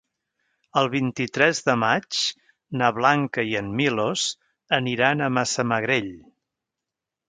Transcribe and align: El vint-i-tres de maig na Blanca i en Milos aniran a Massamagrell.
El 0.81 0.87
vint-i-tres 0.93 1.61
de 1.67 1.75
maig 1.83 2.23
na 2.83 2.91
Blanca 2.97 3.47
i 3.53 3.55
en 3.63 3.71
Milos 3.83 4.27
aniran 4.83 5.23
a 5.23 5.33
Massamagrell. 5.41 6.15